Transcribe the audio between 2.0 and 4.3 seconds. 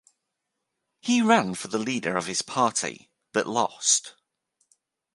of his party, but lost.